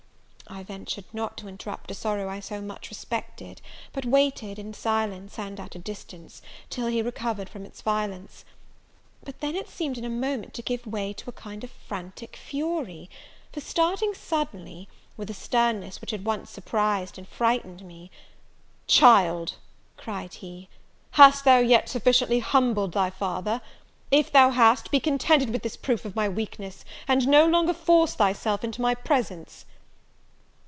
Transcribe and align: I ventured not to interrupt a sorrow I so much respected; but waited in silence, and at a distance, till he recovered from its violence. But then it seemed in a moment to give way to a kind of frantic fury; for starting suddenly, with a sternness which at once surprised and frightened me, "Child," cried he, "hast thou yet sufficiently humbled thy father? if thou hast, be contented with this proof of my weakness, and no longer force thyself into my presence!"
I 0.53 0.63
ventured 0.63 1.05
not 1.13 1.37
to 1.37 1.47
interrupt 1.47 1.91
a 1.91 1.93
sorrow 1.93 2.27
I 2.27 2.41
so 2.41 2.59
much 2.59 2.89
respected; 2.89 3.61
but 3.93 4.03
waited 4.05 4.59
in 4.59 4.73
silence, 4.73 5.39
and 5.39 5.57
at 5.61 5.75
a 5.75 5.79
distance, 5.79 6.41
till 6.69 6.87
he 6.87 7.01
recovered 7.01 7.47
from 7.47 7.63
its 7.65 7.81
violence. 7.81 8.43
But 9.23 9.39
then 9.39 9.55
it 9.55 9.69
seemed 9.69 9.97
in 9.97 10.03
a 10.03 10.09
moment 10.09 10.53
to 10.55 10.61
give 10.61 10.85
way 10.85 11.13
to 11.13 11.29
a 11.29 11.33
kind 11.33 11.63
of 11.63 11.71
frantic 11.71 12.35
fury; 12.35 13.09
for 13.53 13.61
starting 13.61 14.13
suddenly, 14.13 14.89
with 15.15 15.29
a 15.29 15.33
sternness 15.33 16.01
which 16.01 16.11
at 16.11 16.23
once 16.23 16.49
surprised 16.49 17.17
and 17.17 17.29
frightened 17.29 17.81
me, 17.83 18.11
"Child," 18.87 19.53
cried 19.95 20.33
he, 20.33 20.67
"hast 21.11 21.45
thou 21.45 21.59
yet 21.59 21.87
sufficiently 21.87 22.39
humbled 22.39 22.91
thy 22.91 23.09
father? 23.09 23.61
if 24.11 24.29
thou 24.33 24.49
hast, 24.49 24.91
be 24.91 24.99
contented 24.99 25.49
with 25.49 25.63
this 25.63 25.77
proof 25.77 26.03
of 26.03 26.13
my 26.17 26.27
weakness, 26.27 26.83
and 27.07 27.25
no 27.25 27.47
longer 27.47 27.73
force 27.73 28.15
thyself 28.15 28.65
into 28.65 28.81
my 28.81 28.93
presence!" 28.93 29.63